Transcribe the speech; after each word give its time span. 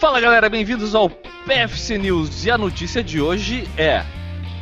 Fala 0.00 0.20
galera, 0.20 0.48
bem-vindos 0.48 0.94
ao 0.94 1.10
PFC 1.10 1.98
News 1.98 2.44
e 2.44 2.50
a 2.52 2.56
notícia 2.56 3.02
de 3.02 3.20
hoje 3.20 3.68
é 3.76 4.04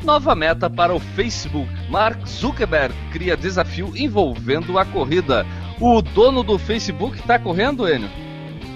Nova 0.02 0.34
meta 0.34 0.70
para 0.70 0.94
o 0.94 0.98
Facebook. 0.98 1.68
Mark 1.90 2.26
Zuckerberg 2.26 2.94
cria 3.12 3.36
desafio 3.36 3.92
envolvendo 3.94 4.78
a 4.78 4.84
corrida. 4.86 5.44
O 5.78 6.00
dono 6.00 6.42
do 6.42 6.58
Facebook 6.58 7.18
está 7.18 7.38
correndo, 7.38 7.86
Enio? 7.86 8.08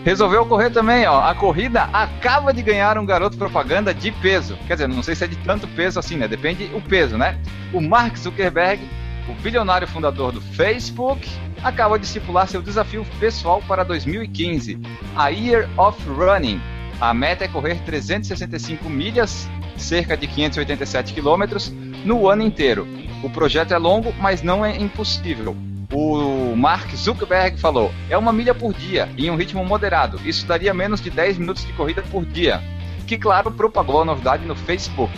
Resolveu 0.04 0.45
correr 0.45 0.69
também, 0.69 1.07
ó. 1.07 1.23
A 1.23 1.35
corrida 1.35 1.85
acaba 1.95 2.53
de 2.53 2.63
ganhar 2.63 2.99
um 2.99 3.06
garoto 3.06 3.38
propaganda 3.38 3.95
de 3.95 4.13
peso. 4.13 4.54
Quer 4.67 4.74
dizer, 4.74 4.88
não 4.88 5.03
sei 5.03 5.15
se 5.15 5.24
é 5.24 5.29
de 5.29 5.37
tanto 5.37 5.67
peso 5.69 5.99
assim, 5.99 6.17
né? 6.17 6.29
Depende 6.29 6.71
o 6.74 6.81
peso, 6.83 7.17
né? 7.17 7.38
O 7.72 7.81
Mark 7.81 8.17
Zuckerberg, 8.19 8.87
o 9.29 9.35
bilionário 9.43 9.87
fundador 9.87 10.33
do 10.33 10.41
Facebook, 10.41 11.29
acaba 11.63 11.99
de 11.99 12.07
estipular 12.07 12.49
seu 12.49 12.63
desafio 12.63 13.05
pessoal 13.19 13.63
para 13.67 13.85
2015, 13.85 14.79
a 15.17 15.29
Year 15.29 15.69
of 15.79 15.99
Running. 16.09 16.61
A 17.01 17.15
meta 17.15 17.45
é 17.45 17.48
correr 17.48 17.77
365 17.84 18.88
milhas, 18.88 19.48
cerca 19.77 20.16
de 20.16 20.27
587 20.27 21.14
quilômetros, 21.14 21.73
no 22.05 22.28
ano 22.28 22.42
inteiro. 22.42 22.87
O 23.23 23.30
projeto 23.30 23.73
é 23.73 23.78
longo, 23.78 24.12
mas 24.19 24.42
não 24.42 24.64
é 24.64 24.77
impossível. 24.77 25.56
O 25.92 26.55
Mark 26.56 26.95
Zuckerberg 26.95 27.59
falou: 27.59 27.92
é 28.09 28.16
uma 28.16 28.33
milha 28.33 28.55
por 28.55 28.73
dia, 28.73 29.09
em 29.19 29.30
um 29.30 29.37
ritmo 29.37 29.64
moderado. 29.64 30.20
Isso 30.25 30.47
daria 30.47 30.73
menos 30.73 31.00
de 31.00 31.11
10 31.11 31.39
minutos 31.39 31.66
de 31.66 31.73
corrida 31.73 32.02
por 32.02 32.25
dia. 32.25 32.62
Que, 33.06 33.19
claro, 33.19 33.50
propagou 33.50 34.00
a 34.00 34.05
novidade 34.05 34.47
no 34.47 34.55
Facebook. 34.55 35.12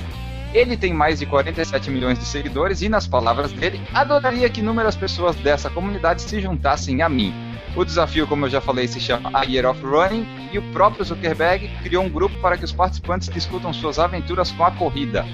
Ele 0.54 0.76
tem 0.76 0.92
mais 0.92 1.18
de 1.18 1.26
47 1.26 1.90
milhões 1.90 2.18
de 2.18 2.26
seguidores 2.26 2.82
e, 2.82 2.88
nas 2.88 3.06
palavras 3.06 3.52
dele, 3.52 3.80
adoraria 3.94 4.50
que 4.50 4.60
inúmeras 4.60 4.94
pessoas 4.94 5.34
dessa 5.36 5.70
comunidade 5.70 6.22
se 6.22 6.40
juntassem 6.40 7.00
a 7.00 7.08
mim. 7.08 7.32
O 7.74 7.84
desafio, 7.84 8.26
como 8.26 8.44
eu 8.44 8.50
já 8.50 8.60
falei, 8.60 8.86
se 8.86 9.00
chama 9.00 9.30
A 9.32 9.44
Year 9.44 9.64
of 9.64 9.82
Running 9.82 10.26
e 10.52 10.58
o 10.58 10.72
próprio 10.72 11.04
Zuckerberg 11.04 11.70
criou 11.82 12.04
um 12.04 12.08
grupo 12.10 12.38
para 12.38 12.58
que 12.58 12.64
os 12.64 12.72
participantes 12.72 13.30
discutam 13.30 13.72
suas 13.72 13.98
aventuras 13.98 14.52
com 14.52 14.62
a 14.62 14.70
corrida. 14.70 15.24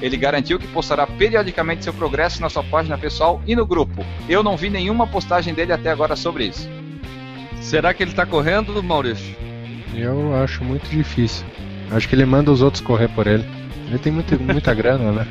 Ele 0.00 0.16
garantiu 0.16 0.60
que 0.60 0.68
postará 0.68 1.08
periodicamente 1.08 1.82
seu 1.82 1.92
progresso 1.92 2.40
na 2.40 2.48
sua 2.48 2.62
página 2.62 2.96
pessoal 2.96 3.42
e 3.44 3.56
no 3.56 3.66
grupo. 3.66 4.06
Eu 4.28 4.44
não 4.44 4.56
vi 4.56 4.70
nenhuma 4.70 5.08
postagem 5.08 5.52
dele 5.52 5.72
até 5.72 5.90
agora 5.90 6.14
sobre 6.14 6.44
isso. 6.44 6.70
Será 7.60 7.92
que 7.92 8.04
ele 8.04 8.12
está 8.12 8.24
correndo, 8.24 8.80
Maurício? 8.80 9.36
Eu 9.92 10.36
acho 10.36 10.62
muito 10.62 10.88
difícil. 10.88 11.44
Acho 11.90 12.08
que 12.08 12.14
ele 12.14 12.24
manda 12.24 12.52
os 12.52 12.62
outros 12.62 12.80
correr 12.80 13.08
por 13.08 13.26
ele. 13.26 13.44
Ele 13.88 13.98
tem 13.98 14.12
muito, 14.12 14.40
muita 14.40 14.74
grana, 14.74 15.12
né? 15.12 15.26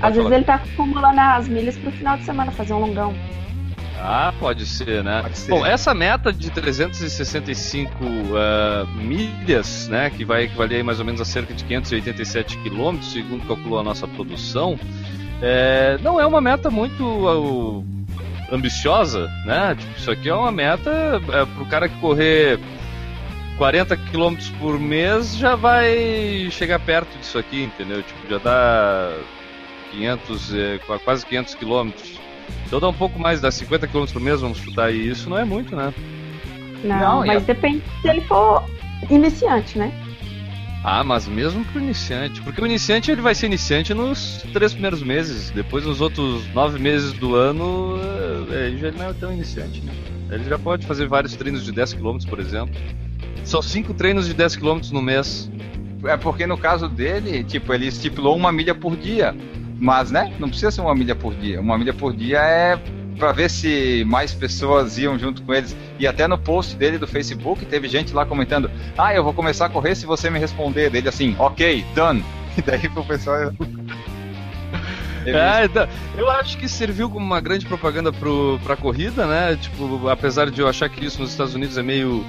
Às 0.00 0.14
vezes 0.14 0.30
ele 0.30 0.44
tá 0.44 0.54
acumulando 0.54 1.20
as 1.20 1.48
milhas 1.48 1.76
pro 1.76 1.90
final 1.90 2.16
de 2.16 2.24
semana 2.24 2.52
fazer 2.52 2.72
um 2.72 2.78
longão. 2.78 3.14
Ah, 4.00 4.32
pode 4.38 4.64
ser, 4.64 5.02
né? 5.02 5.22
Pode 5.22 5.38
ser. 5.38 5.50
Bom, 5.50 5.66
essa 5.66 5.92
meta 5.92 6.32
de 6.32 6.50
365 6.50 7.92
uh, 8.04 8.86
milhas, 8.96 9.88
né, 9.88 10.08
que 10.08 10.24
vai 10.24 10.44
equivaler 10.44 10.84
mais 10.84 11.00
ou 11.00 11.04
menos 11.04 11.20
a 11.20 11.24
cerca 11.24 11.52
de 11.52 11.64
587 11.64 12.58
quilômetros, 12.58 13.12
segundo 13.12 13.44
calculou 13.46 13.80
a 13.80 13.82
nossa 13.82 14.06
produção, 14.06 14.78
é, 15.42 15.98
não 16.00 16.20
é 16.20 16.26
uma 16.26 16.40
meta 16.40 16.70
muito 16.70 17.02
uh, 17.04 17.84
ambiciosa, 18.52 19.28
né? 19.44 19.76
Tipo, 19.76 19.98
isso 19.98 20.10
aqui 20.10 20.28
é 20.28 20.34
uma 20.34 20.52
meta 20.52 20.90
é, 21.32 21.44
pro 21.44 21.66
cara 21.66 21.88
que 21.88 21.98
correr 22.00 22.58
40 23.58 23.96
quilômetros 23.96 24.48
por 24.50 24.78
mês 24.78 25.36
já 25.36 25.54
vai 25.56 26.48
chegar 26.50 26.78
perto 26.78 27.18
disso 27.18 27.38
aqui, 27.38 27.64
entendeu? 27.64 28.02
Tipo, 28.02 28.28
já 28.30 28.38
dá 28.38 29.18
500, 29.90 30.54
é, 30.54 30.78
quase 31.04 31.26
500 31.26 31.54
quilômetros 31.56 32.18
então 32.66 32.78
dá 32.80 32.88
um 32.88 32.94
pouco 32.94 33.18
mais, 33.18 33.40
dá 33.40 33.50
50 33.50 33.86
km 33.86 34.04
por 34.12 34.20
mês, 34.20 34.40
vamos 34.40 34.58
chutar, 34.58 34.92
e 34.92 35.08
isso 35.08 35.30
não 35.30 35.38
é 35.38 35.44
muito, 35.44 35.74
né? 35.74 35.92
Não, 36.84 37.20
não 37.20 37.26
mas 37.26 37.44
depende 37.44 37.82
se 38.02 38.08
ele 38.08 38.20
for 38.22 38.64
iniciante, 39.10 39.78
né? 39.78 39.92
Ah, 40.84 41.02
mas 41.02 41.26
mesmo 41.26 41.64
pro 41.66 41.80
iniciante, 41.80 42.40
porque 42.42 42.60
o 42.60 42.66
iniciante 42.66 43.10
ele 43.10 43.20
vai 43.20 43.34
ser 43.34 43.46
iniciante 43.46 43.92
nos 43.92 44.44
três 44.52 44.72
primeiros 44.72 45.02
meses, 45.02 45.50
depois 45.50 45.84
nos 45.84 46.00
outros 46.00 46.46
nove 46.54 46.78
meses 46.78 47.12
do 47.14 47.34
ano, 47.34 47.98
é, 48.52 48.66
ele 48.66 48.78
já 48.78 48.92
não 48.92 49.10
é 49.10 49.12
tão 49.12 49.32
iniciante, 49.32 49.80
né? 49.80 49.92
Ele 50.30 50.44
já 50.44 50.58
pode 50.58 50.86
fazer 50.86 51.08
vários 51.08 51.34
treinos 51.34 51.64
de 51.64 51.72
10 51.72 51.94
km, 51.94 52.18
por 52.28 52.38
exemplo. 52.38 52.74
São 53.44 53.62
cinco 53.62 53.94
treinos 53.94 54.26
de 54.26 54.34
10 54.34 54.56
km 54.56 54.80
no 54.92 55.02
mês. 55.02 55.50
É 56.04 56.16
porque 56.16 56.46
no 56.46 56.56
caso 56.56 56.88
dele, 56.88 57.42
tipo, 57.42 57.72
ele 57.74 57.86
estipulou 57.86 58.36
uma 58.36 58.52
milha 58.52 58.74
por 58.74 58.96
dia. 58.96 59.34
Mas, 59.80 60.10
né? 60.10 60.32
Não 60.38 60.48
precisa 60.48 60.70
ser 60.70 60.80
uma 60.80 60.94
milha 60.94 61.14
por 61.14 61.34
dia. 61.34 61.60
Uma 61.60 61.78
milha 61.78 61.94
por 61.94 62.14
dia 62.14 62.38
é 62.38 62.78
para 63.18 63.32
ver 63.32 63.50
se 63.50 64.04
mais 64.06 64.32
pessoas 64.32 64.96
iam 64.96 65.18
junto 65.18 65.42
com 65.42 65.52
eles. 65.52 65.76
E 65.98 66.06
até 66.06 66.26
no 66.26 66.38
post 66.38 66.76
dele 66.76 66.98
do 66.98 67.06
Facebook 67.06 67.64
teve 67.66 67.88
gente 67.88 68.12
lá 68.12 68.24
comentando: 68.24 68.70
Ah, 68.96 69.14
eu 69.14 69.22
vou 69.24 69.32
começar 69.32 69.66
a 69.66 69.68
correr 69.68 69.94
se 69.94 70.06
você 70.06 70.30
me 70.30 70.38
responder. 70.38 70.90
Dele 70.90 71.08
assim, 71.08 71.34
ok, 71.38 71.84
done. 71.94 72.24
E 72.56 72.62
daí 72.62 72.88
pro 72.88 73.04
pessoal. 73.04 73.52
É, 75.26 75.64
então, 75.64 75.88
eu 76.16 76.30
acho 76.30 76.56
que 76.58 76.68
serviu 76.68 77.10
como 77.10 77.24
uma 77.24 77.40
grande 77.40 77.66
propaganda 77.66 78.12
pro, 78.12 78.58
pra 78.62 78.76
corrida, 78.76 79.26
né? 79.26 79.56
Tipo, 79.56 80.08
apesar 80.08 80.50
de 80.50 80.60
eu 80.60 80.68
achar 80.68 80.88
que 80.88 81.04
isso 81.04 81.20
nos 81.20 81.30
Estados 81.30 81.54
Unidos 81.54 81.76
é 81.76 81.82
meio. 81.82 82.24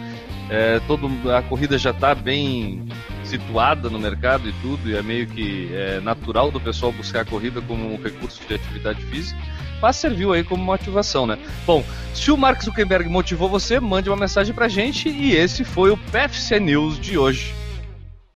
É, 0.50 0.82
todo, 0.88 1.08
a 1.32 1.44
corrida 1.44 1.78
já 1.78 1.94
tá 1.94 2.16
bem 2.16 2.84
situada 3.24 3.88
no 3.88 4.00
mercado 4.00 4.50
e 4.50 4.54
tudo, 4.54 4.90
e 4.90 4.96
é 4.96 5.02
meio 5.04 5.28
que 5.28 5.70
é, 5.72 6.00
natural 6.00 6.50
do 6.50 6.60
pessoal 6.60 6.92
buscar 6.92 7.22
a 7.22 7.26
corrida 7.26 7.62
como 7.62 7.94
um 7.94 8.02
recurso 8.02 8.42
de 8.48 8.56
atividade 8.56 9.00
física, 9.06 9.40
mas 9.80 9.96
serviu 9.98 10.34
aí 10.34 10.44
como 10.44 10.64
motivação, 10.64 11.28
né? 11.28 11.38
Bom, 11.68 11.84
se 12.16 12.32
o 12.32 12.38
Mark 12.38 12.64
Zuckerberg 12.64 13.08
motivou 13.08 13.48
você, 13.48 13.80
mande 13.80 14.10
uma 14.10 14.18
mensagem 14.18 14.54
pra 14.54 14.68
gente 14.68 15.08
e 15.08 15.36
esse 15.36 15.64
foi 15.64 15.92
o 15.92 15.98
PFC 15.98 16.60
News 16.60 17.00
de 17.00 17.16
hoje. 17.16 17.54